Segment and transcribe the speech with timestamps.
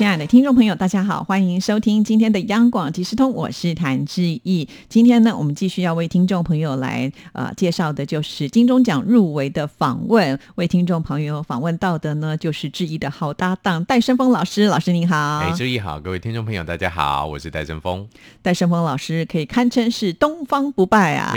[0.00, 4.66] 亲爱的听众朋友，大家好，欢迎收听今天的央广即时通，我是谭志毅。
[4.88, 10.40] 今天呢，我们继续要为听众朋友来呃介绍的，就是金钟奖入围的访问。
[10.54, 14.64] 为听众朋友访问到的呢，就是志毅的好搭档戴胜峰老师。
[14.68, 18.08] 老师您好，哎，志毅好，各位听众朋友大家好，我是戴胜峰。
[18.40, 21.34] 戴胜峰老师可以堪称是东方不败啊。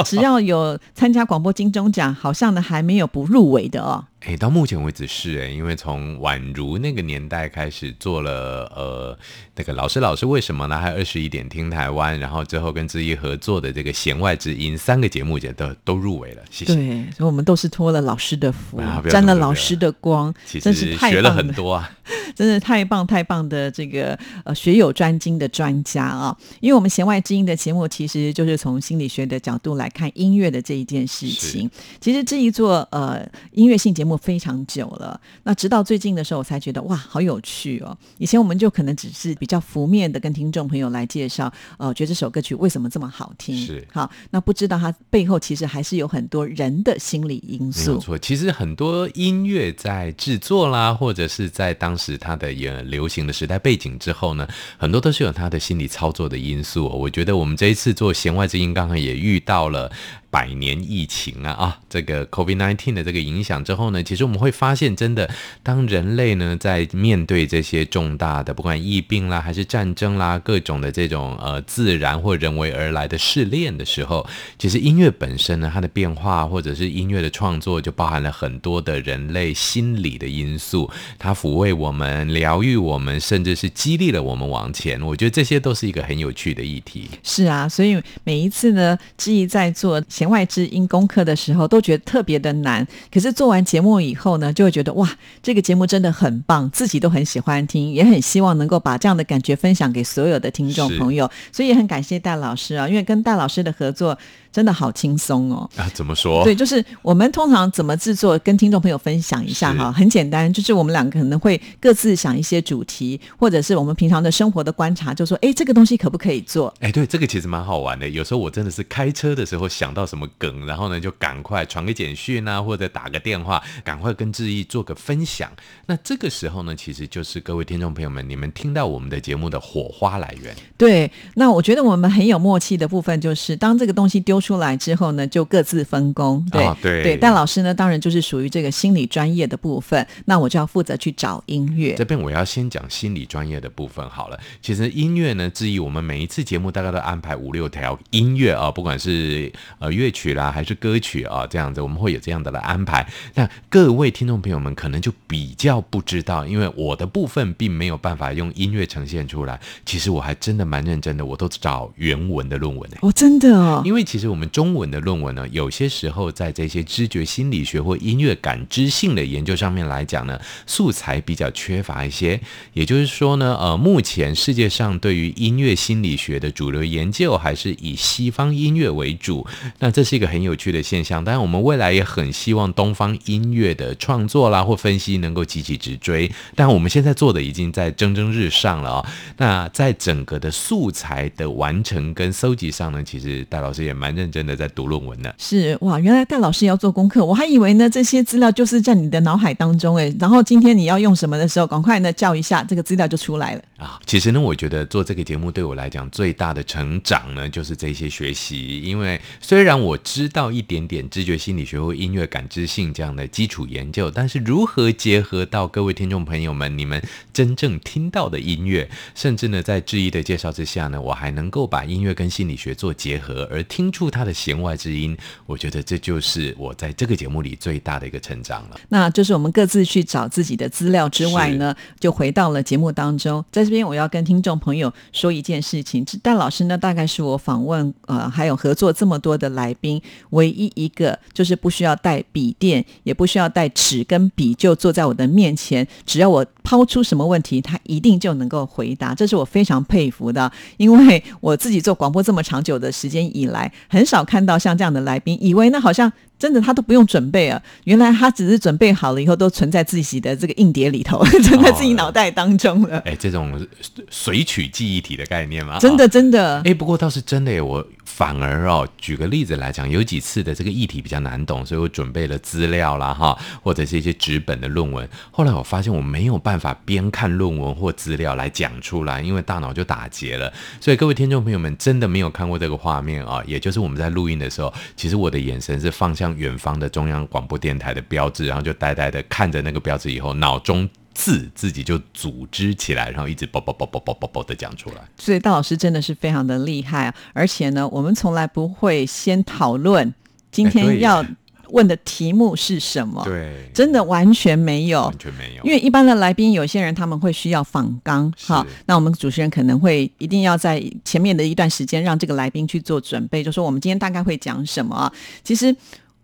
[0.06, 4.04] 只要有参加广播金钟奖，好像呢还没有不入围的哦。
[4.20, 9.16] 哎，到目前为止是哎，因为从宛如那个年代开始做了呃
[9.54, 10.76] 那个老师老师为什么呢？
[10.78, 16.42] 还有二十一点听台湾，然后之后跟志毅合作的这个弦外之音三个节目也都都入围了。
[16.50, 16.74] 谢谢。
[16.74, 21.90] 对，所以我们都是托了老师的福，沾了老师的光，真是太学了很多啊！
[22.36, 26.36] 真的太棒太棒的这个呃学有专精的专家啊！
[26.60, 31.70] 因为我们弦外之音的节目其实就是从心理学的角度来看音乐的这一件事情。
[32.00, 37.96] 其实这一做呃音乐性节目非常久了，那直到最近的时候我才觉得哇好有趣哦！
[38.18, 43.56] 以前我们就可能只是比较浮面的跟听众朋友来介绍，呃，觉得这首歌曲为什么这么好听？
[43.56, 47.94] 是好，那不知道它背后其实还是有很多人的心理因素。
[47.94, 52.17] 没错，其实很多音乐在制作啦，或者是在当时。
[52.18, 56.86] 它的也流行的时代背景之后呢，很多都是有它的心理操作的因素。
[56.88, 59.90] 我觉得我们这一次做弦外之音，刚刚也遇到了。
[60.30, 65.28] 百年疫情啊啊，这个 COVID-19 的这个影响之后呢，其实我们会发现，真的，
[65.62, 74.26] 当人类呢在面对这些重大的，不管疫病啦，还是战争啦，各种的这种呃自然或人为而来的试炼的时候，
[74.58, 85.00] 其实音乐本身呢，它的变化或者是音乐的创作，就包含了很多的人类心理的因素，它抚慰我们、疗愈我们，甚至是激励了我们往前。
[85.00, 87.08] 我觉得这些都是一个很有趣的议题。
[87.22, 89.98] 是啊，所以每一次呢，志毅在做。
[90.18, 95.08] 弦外之音功课的时候都觉得特别的难，可是做完节目以后呢，就会觉得哇，
[95.40, 104.18] 这个节目真的很棒，自己都很喜欢听，也很希望能够把这样的感觉分享给所有的听众朋友，所以也很感谢戴老师啊，因为跟戴老师的合作。
[104.52, 105.68] 真的好轻松哦！
[105.76, 106.42] 啊，怎么说？
[106.44, 109.92] 对，就是我们通常怎么制作，跟听众朋友分享一下哈。
[109.92, 116.72] 很简单，就是我们两个可能会各自想一些主题，或者是我们平常的生活的观察，就说，哎，这个东西可不可以做？
[116.80, 118.08] 哎，对，这个其实蛮好玩的。
[118.08, 125.50] 有时候我真的是开车的时候想到什么梗，然后呢就赶快传个简讯啊，或者打个电话，赶快跟志毅做个分享。
[125.86, 130.54] 那这个时候呢，其实就是各位听众朋友们，你们听到我们的节目的火花来源。
[130.76, 136.44] 对，那我觉得我们很有默契的部分，就是当这个东西丢出来之后呢，就各自分工。
[136.50, 141.94] 对对对，但老师呢，当然就是属于这个心理专业的部分，那我就要负责去找音乐。
[141.94, 144.38] 这边我要先讲心理专业的部分好了。
[144.60, 153.06] 其实音乐呢，至于我们每一次节目大概都安排五六条音乐啊，不管是呃乐曲啦还是歌曲啊，这样子我们会有这样的来安排。
[153.34, 159.58] 那各位听众朋友们可能就比较不知道，因为我的部分并没有办法用音乐呈现出来。
[159.84, 172.40] 其实我还真的蛮认真的，我都找原文的论文哦，真的哦，因为其实我们中文的论文呢，有些时候在这些知觉心理学或音乐感知性的研究上面来讲呢，素材比较缺乏一些。
[172.72, 179.46] 也就是说呢，呃，目前世界上对于音乐心理学的主流研究还是以西方音乐为主。
[179.78, 181.24] 那这是一个很有趣的现象。
[181.24, 186.30] 当然，我们未来也很希望东方音乐的创作啦或分析能够急起直追。
[186.54, 189.10] 但我们现在做的已经在蒸蒸日上了啊。
[189.36, 194.58] 那在整个的素材的完成跟搜集上呢，其实戴老师也蛮认真的。
[194.58, 195.32] 在读论文呢？
[195.38, 204.00] 是哇，原来戴老师要做功课，我还以为呢这些资料就是在你的脑海当中哎，然后今天你要用什么的时候，赶快呢叫一下，这个资料就出来了啊。
[204.04, 208.80] 其实呢，我觉得做这个节目对我来讲最大的成长呢，就是这些学习。
[208.80, 217.00] 因为虽然我知道一点点知觉心理学或音乐感知性这样的基础研究，但是如何结合到各位听众朋友们你们
[217.32, 224.34] 真正听到的音乐，甚至呢在质疑的介绍之下呢，我还能够把音乐跟心理学做结合，而听出它的。
[224.38, 225.16] 弦外之音，
[225.46, 228.78] 我觉得这就是我在这个节目里最大的一个成长了。
[228.88, 233.44] 那就是我们各自去找自己的资料之外呢，就回到了节目当中。
[233.50, 240.00] 在这边，我要跟听众朋友说一件事情：戴老师呢，大概是我访问呃还有合作这么多的来宾，
[240.30, 249.14] 唯一一个就是不需要带笔电，也不需要带纸跟笔，就坐在我的面前，只要我抛出什么问题，他一定就能够回答。
[249.14, 254.44] 这是我非常佩服的， 因为我自己做广播这么长久的时间以来，很少看。
[254.44, 262.98] 到像这样的来宾，以为那好像真的他都不用准备啊，原来他只是准备好了以后都存在自己的这个硬碟里头， 存在自己脑袋当中了。
[263.00, 263.66] 哎，这种
[264.10, 266.62] 随取记忆体的概念吗，真的真的。
[266.64, 275.08] 哎，不过倒是真的耶，我反而哦，举个例子来讲，有几次的这个议题比较难懂，所以我准备了资料啦哈，或者是一些纸本的论文。
[275.30, 280.52] 后来我发现我没有办法边看论文或资料来讲出来，因为大脑就打结了。
[280.80, 283.42] 所以各位听众朋友们，真的没有看过这个画面啊？
[283.46, 294.96] 也就是我们在录音的时候，其实我的眼神是放远方的中央广播电台的标志，然后就呆呆的看着那个标志，以后脑中字自己就组织起来，然后一直啵啵啵啵啵啵啵的讲出来。
[295.16, 297.14] 所以大老师真的是非常的厉害啊！
[297.32, 300.14] 而且呢，我们从来不会先讨论
[300.50, 301.24] 今天要。
[301.70, 303.22] 问的题目是什么？
[303.26, 305.62] 对，真的完全没有，完全没有。
[305.62, 315.12] 因为一般的来宾，有些人他们会需要访纲，好，那我们主持人可能会一定要在前面的一段时间让这个来宾去做准备，就说我们今天大概会讲什么。
[315.44, 315.76] 其实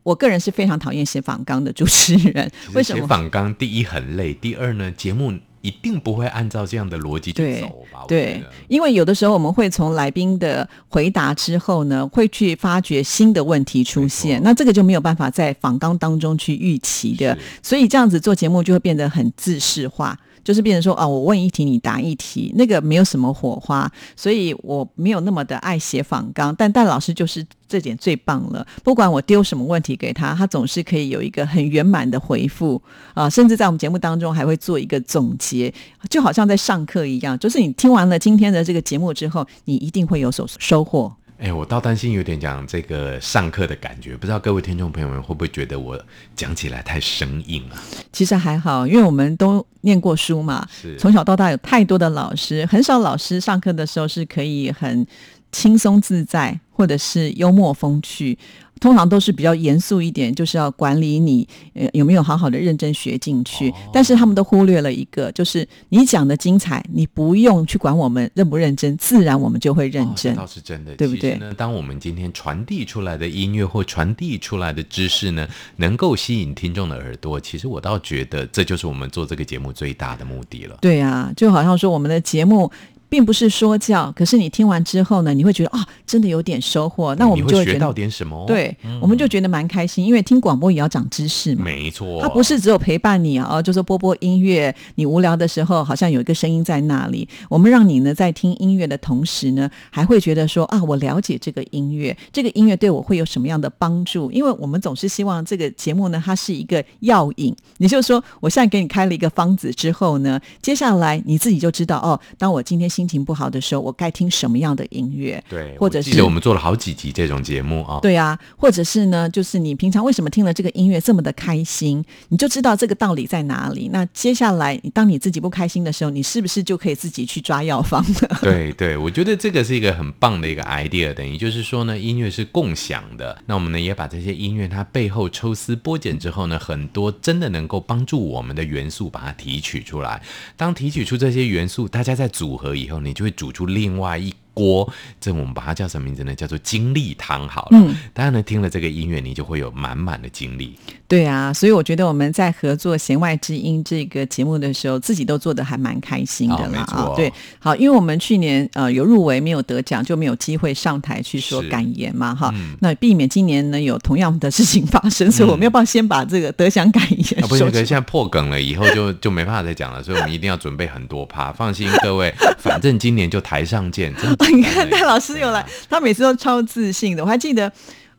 [0.04, 3.00] 我个人是非常讨厌写访纲的主持人，为什么？
[3.00, 5.32] 写访纲第一很累，第二呢，节目。
[5.64, 8.00] 一定不会按照这样的逻辑去走吧？
[8.06, 20.14] 对，因为有的时候我们会从来宾的回答之后呢，会去发掘新的问题出现，那这个就没有办法在访纲当中去预期的，所以这样子做节目就会变得很自式化。
[20.44, 26.54] 就是变成说啊，我问一题你答一题，那个没有什么火花，所以我没有那么的爱写访纲。
[26.54, 32.80] 但戴老师就是这点最棒了，不管我丢什么问题给他，他总是可以有一个很圆满的回复
[33.14, 35.72] 啊，甚至在我们节目当中还会做一个总结，
[36.10, 37.38] 就好像在上课一样。
[37.38, 41.10] 就是你听完了今天的这个节目之后，你一定会有所收获。
[41.44, 46.02] 哎，我倒担心有点讲这个上课的感觉，不知道各位听众朋友们会不会觉得我
[46.34, 47.76] 讲起来太生硬了？
[48.14, 50.66] 其实还好，因为我们都念过书嘛，
[50.98, 55.06] 从小到大有太多的老师，很少老师上课的时候是可以很
[55.52, 58.38] 轻松自在，或者是幽默风趣。
[58.80, 63.72] 通常都是比较严肃一点，就是要管理你呃有没有好好的认真学进去。
[63.92, 70.34] 但是他们都忽略了一个，就是你讲的精彩，你不用去管我们认不认真，自然我们就会认真。
[70.34, 71.36] 倒是真的，对不对？
[71.36, 80.78] 呢，当我们今天传递出来的音乐或传递出来的知识呢，能够吸引听众的耳朵，其实我倒觉得这就是我们做这个节目最大的目的了。
[80.80, 82.70] 对啊，就好像说我们的节目。
[83.14, 87.14] 并不是说教，可是你听完之后呢，你会觉得啊，真的有点收获。
[87.14, 88.44] 那我们就会学到点什么？
[88.44, 91.62] 对，我们就觉得蛮开心，因为听广播也要长知识嘛。
[91.62, 97.28] 没错，它不是只有陪伴你啊，就是播播音乐，你无聊的时候好像有一个声音在那里。
[97.48, 104.28] 我们让你呢在听音乐的同时呢，还会觉得说啊，我了解这个音乐，这个音乐对我会有什么样的帮助？
[104.32, 107.54] 因为我们总是希望这个节目呢，它是一个药引。
[107.76, 113.03] 你就说，我现在给你开了一个方子之后呢，接下来你自己就知道哦，当我今天心。
[113.04, 115.42] 心情不好的时候，我该听什么样的音乐？
[115.46, 117.98] 对，或者是记得我们做了好几集这种节目啊。
[118.00, 123.90] 对啊，或者是呢，就是你平常为什么听了这个音乐这么的开心，你就知道这个道理在哪里。
[123.92, 128.38] 那接下来，当你自己不开心的时候，你是不是就可以自己去抓药方了？
[128.40, 131.12] 对 对，我觉得这个是一个很棒的一个 idea。
[131.12, 133.36] 等于就是说呢，音乐是共享的。
[133.44, 140.22] 那我们呢，也把这些音乐它背后抽丝剥茧之后呢，很多真的能够帮助我们的元素，把它提取出来。
[140.56, 143.00] 当提取出这些元素，大家在组合以以后。
[143.00, 144.32] 你就会煮出另外一。
[144.54, 144.90] 锅，
[145.20, 146.34] 这我们把它叫什么名字呢？
[146.34, 147.78] 叫做精力汤好了。
[147.78, 150.78] 嗯，当然呢，听了这个音乐，你就会有满满的精力。
[151.06, 156.80] 对啊，所以我觉得我们在合作《弦外之音》这个节目的时候，自己都做的还蛮开心的啦。
[156.88, 162.52] 啊，对，好，因为我们去年呃有入围没有得奖，就没有机会上台去说感言嘛，哈。
[162.80, 167.40] 那避免今年呢有同样的事情发生，所以我们要不要先把这个得奖感言？
[167.48, 171.52] 不行，现在破梗了，以后就就没办法再讲了，所以我们一定要准备很多趴。
[171.52, 174.12] 放心各位，反正今年就台上见。
[174.54, 177.22] 你看戴老师又来，他每次都超自信的。
[177.22, 177.70] 我还记得，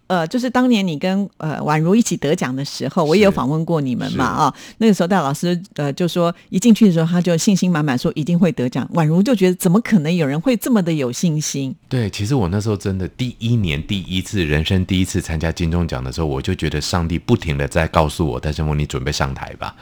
[0.08, 4.54] 呃，就是当年你跟呃宛如一起得奖的时候，我也有访问过你们嘛啊。
[4.80, 8.88] 那个时候戴老师呃就说，一进去的时候他就信心满满，说一定会得奖。
[8.94, 11.76] 宛如就觉得，怎么可能有人会这么的有信心？
[11.88, 19.76] 对，其实我那时候真的第一年第一次人生第一次参加金钟奖的时候，我就觉得上帝不停的在告诉我，戴胜峰，你准备上台吧。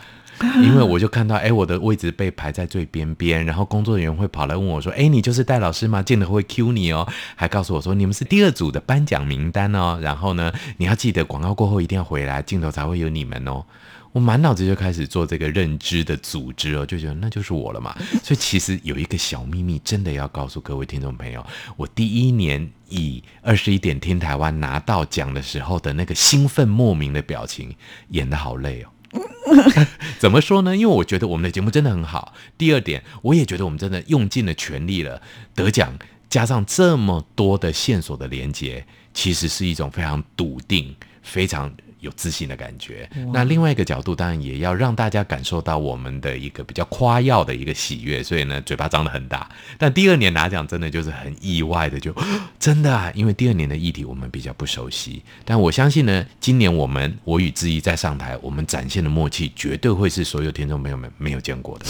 [0.61, 13.63] 因为我就看到，哎，我的位置被排在最边边，然后工作人员会跑来问我说：“哎，你就是戴老师吗？”镜头会 Q 你哦，还告诉我说：“你们是第二组的颁奖名单哦。”然后呢，你要记得广告过后一定要回来，镜头才会有你们哦。
[14.11, 17.95] 我满脑子就开始做这个认知的组织哦，就觉得那就是我了嘛。
[18.21, 21.43] 所以其实有一个小秘密，真的要告诉各位听众朋友，
[21.75, 27.75] 我第一年以二十一点听台湾拿到奖的时候的那个兴奋莫名的表情，
[28.09, 28.92] 演的好累哦。
[30.19, 30.75] 怎么说呢？
[30.75, 32.33] 因为我觉得我们的节目真的很好。
[32.57, 35.21] 第二点，我也觉得我们真的用尽了全力了。
[35.53, 35.97] 得奖
[36.29, 41.71] 加上这么多的线索的连接，其实是一种非常笃定、非常
[42.03, 43.09] 有自信的感觉。
[43.33, 49.49] 那另外一个角度，当然也要让大家感受到我们的一个比较夸耀的一个喜悦，所以呢，嘴巴张得很大。
[49.77, 52.13] 但第二年拿奖真的就是很意外的，就
[52.59, 55.23] 真的啊，因为第二年的议题我们比较不熟悉。
[55.45, 61.85] 但我相信呢，今年我们我与之一在上台，我们展现的默契绝对会是所有听众朋友们没有见过的。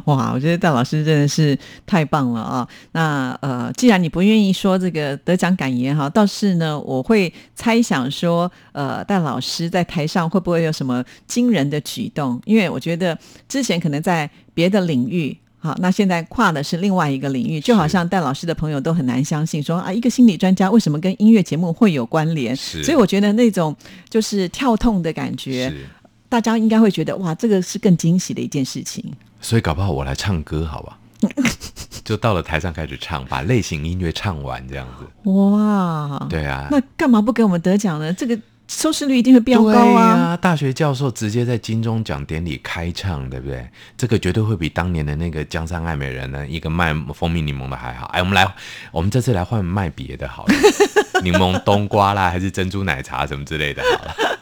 [0.06, 2.68] 哇，我觉得戴老师真的是太棒了啊！
[2.92, 12.40] 那呃，既然你不愿意说这个得奖感言哈，倒是呢，我会猜想说，呃，戴老师在台上会不会有什么惊人的举动？
[12.44, 22.54] 因为我觉得之前可能在别的领域，好，那现在跨的是另外一个领域，就好像戴老师的朋友都很难相信说啊，一个心理专家为什么跟音乐节目会有关联？
[22.82, 23.74] 所以我觉得那种
[24.10, 25.72] 就是跳痛的感觉，
[26.28, 29.04] 大家应该会觉得哇，这个是更惊喜的一件事情。
[29.44, 30.98] 所以搞不好我来唱歌，好吧？
[32.02, 35.30] 就到了台上开始唱，把类型音乐唱完这样子。
[35.30, 38.12] 哇，对啊，那干嘛不给我们得奖呢？
[38.12, 40.36] 这个收视率一定会飙高啊！
[40.36, 43.66] 大学教授直接在金钟奖典礼开唱，对不对？
[43.96, 48.06] 这个绝对会比当年的那个江山爱美人呢，一个卖蜂蜜柠檬的还好。
[48.06, 48.50] 哎，我们来，
[48.92, 50.54] 我们这次来换卖别的好了，
[51.22, 54.33] 柠檬冬瓜啦，还是珍珠奶茶什么之类的，好了。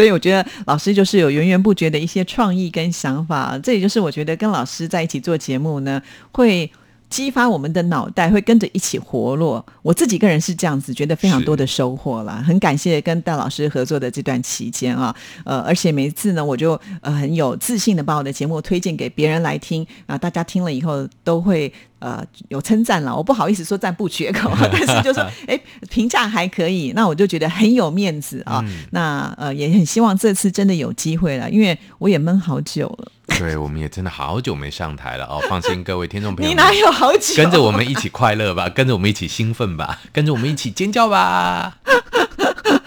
[0.00, 6.00] 所以我觉得老师就是有源源不绝的一些创意跟想法，这也就是我觉得跟老师在一起做节目呢，
[6.32, 6.72] 会
[7.10, 9.62] 激发我们的脑袋，会跟着一起活络。
[9.82, 12.42] 我自己个人是这样子，觉得非常多的收获啦。
[12.46, 15.14] 很感谢跟戴老师合作的这段期间啊，
[15.44, 21.70] 呃，而且每一次呢，我就呃很有自信的把我的节目推荐给别人来听啊，大家听了以后都会。
[22.00, 28.64] 呃，有称赞了，我不好意思说赞不绝口， 但是就说， 哎，评价还可以，那我就觉得很有面子啊。
[28.90, 33.12] 那呃，也很希望这次真的有机会了，因为我也闷好久了。
[33.38, 35.40] 对，我们也真的好久没上台了哦。
[35.48, 37.36] 放心，各位听众朋友，你哪有好久？
[37.36, 41.78] 跟着我们一起快乐吧，跟着我们一起兴奋吧，跟着我们一起尖叫吧。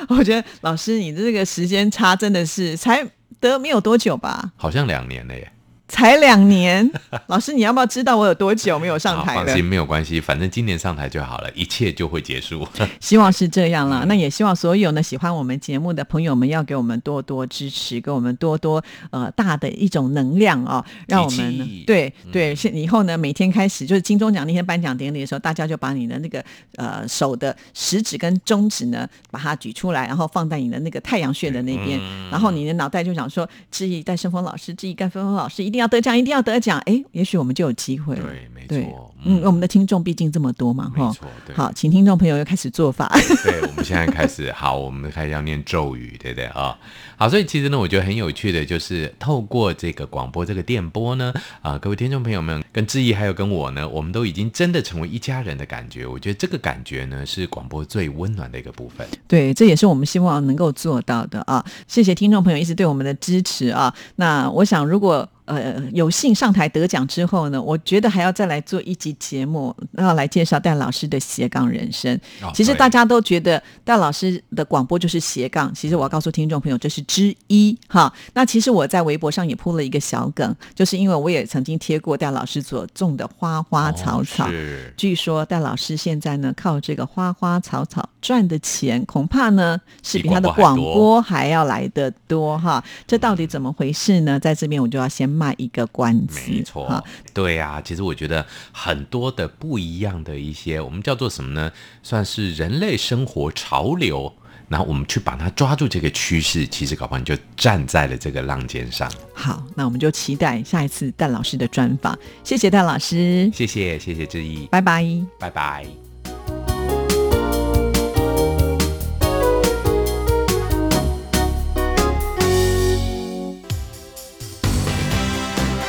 [0.10, 3.08] 我觉得老师，你的这个时间差真的是才
[3.40, 4.52] 得没有多久吧？
[4.58, 5.52] 好像两年了耶。
[5.94, 6.92] 才两年，
[7.28, 12.68] 老师，你要不要知道我有多久没有上台放心，没有关系，反正今年上台就好了，一切就会结束。
[13.00, 26.44] 希望是这样了，那也希望所有呢喜欢我们节目的朋友们要给我们多多支持，给我们多多呃大的一种能量啊，让我们呢对对，现以后呢每天开始就是金钟奖那天颁奖典礼的时候，大家就把你的那个
[26.78, 32.00] 呃手的食指跟中指呢把它举出来，然后放在你的那个太阳穴的那边，
[32.32, 35.83] 然后你的脑袋就想说：质疑戴胜峰老师，质疑戴峰峰老师，一定要。
[35.84, 36.80] 要得奖，一定要得奖！
[36.86, 38.24] 哎，也许我们就有机会了。
[38.24, 39.10] 对，没错。
[39.26, 41.14] 嗯，我们的听众毕竟这么多嘛，哈。
[41.54, 43.10] 好，请听众朋友又开始做法。
[43.44, 46.78] 对，我们现在开始，好，我们开始要念咒语，对不对啊？
[47.16, 56.06] 好，所以其实呢，我觉得很有趣的，就是透过这个广播、这个电波呢，啊，各位听众朋友们，跟志毅还有跟我呢，我们都已经真的成为一家人的感觉。
[56.06, 59.08] 我觉得这个感觉呢，是广播最温暖的一个部分。
[59.28, 61.64] 对，这也是我们希望能够做到的啊！
[61.88, 63.94] 谢谢听众朋友一直对我们的支持啊！
[64.18, 72.20] 那我想，如果呃，有幸上台得奖之后呢，我觉得还要再来做一集节目，要来介绍戴老师的斜杠人生。
[72.54, 78.14] 其实大家都觉得戴老师的广播就是斜杠，其实我要告诉听众朋友，这是之一哈。
[78.34, 84.50] 那其实我在微博上也铺了一个小梗，就是因为我也曾经贴过戴老师所种的花花草草。
[84.96, 92.82] 据说戴老师现在呢，靠这个花花草草赚的钱，恐怕呢是比他的广播还要来得多哈。
[93.06, 94.40] 这到底怎么回事呢？
[94.40, 95.34] 在这边我就要先。
[95.34, 97.04] 卖一个关子，没错，
[97.34, 97.82] 对呀。
[97.84, 101.72] 其实我觉得很多的不一样的一些，我们叫做什么呢？
[102.04, 104.32] 算是人类生活潮流。
[104.70, 109.12] 然后我们去把它抓住这个趋势，其实搞不好你就站在了这个浪尖上。
[109.34, 112.16] 好，那我们就期待下一次戴老师的专访。
[112.44, 115.04] 谢谢戴老师，谢谢谢谢志毅，拜拜
[115.40, 116.03] 拜拜。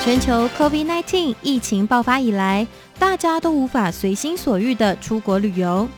[0.04, 2.66] 全球 COVID-19 疫情爆发以来，
[2.98, 5.88] 大家都无法随心所欲的出国旅游。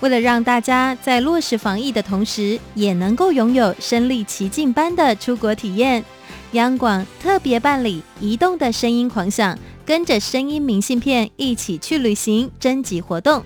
[0.00, 6.04] 为了让大家在落实防疫的同时，也能够拥有身临其境般的出国体验，
[6.52, 13.42] 央广特别办理“移动的声音狂想”，跟着声音明信片一起去旅行征集活动，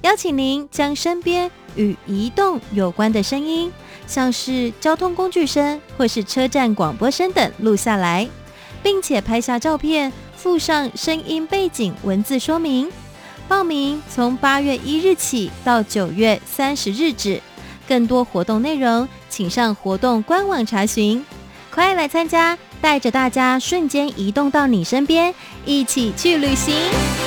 [0.00, 3.70] 邀请您将身边与移动有关的声音，
[4.06, 8.26] 像是交通工具声或是车站广播声等录下来。
[8.82, 12.88] 并且拍下照片，附上声音背景文字说明。
[13.48, 17.40] 报名从八月一日起到九月三十日止。
[17.88, 21.24] 更多活动内容，请上活动官网查询。
[21.72, 25.34] 快来参加，带着大家瞬间移动到你身边，
[25.64, 27.19] 一起去旅行。